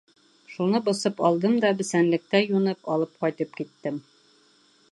Шуны 0.53 0.79
бысып 0.85 1.19
алдым 1.29 1.53
да, 1.65 1.71
бесәнлектә 1.81 2.41
юнып, 2.45 2.81
алып 2.95 3.23
ҡайтып 3.27 3.53
киттем. 3.61 4.01